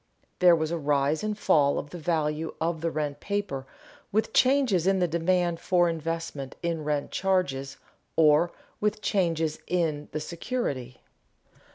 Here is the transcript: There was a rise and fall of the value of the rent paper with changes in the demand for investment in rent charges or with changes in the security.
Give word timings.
There 0.39 0.55
was 0.55 0.71
a 0.71 0.79
rise 0.79 1.23
and 1.23 1.37
fall 1.37 1.77
of 1.77 1.91
the 1.91 1.99
value 1.99 2.55
of 2.59 2.81
the 2.81 2.89
rent 2.89 3.19
paper 3.19 3.67
with 4.11 4.33
changes 4.33 4.87
in 4.87 4.97
the 4.97 5.07
demand 5.07 5.59
for 5.59 5.87
investment 5.87 6.55
in 6.63 6.83
rent 6.83 7.11
charges 7.11 7.77
or 8.15 8.51
with 8.79 9.03
changes 9.03 9.59
in 9.67 10.09
the 10.11 10.19
security. 10.19 11.01